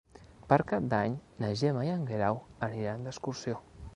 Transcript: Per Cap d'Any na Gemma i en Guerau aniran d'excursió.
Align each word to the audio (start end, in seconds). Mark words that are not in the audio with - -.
Per 0.51 0.57
Cap 0.71 0.87
d'Any 0.93 1.17
na 1.43 1.51
Gemma 1.61 1.85
i 1.89 1.93
en 1.97 2.09
Guerau 2.13 2.41
aniran 2.71 3.07
d'excursió. 3.09 3.63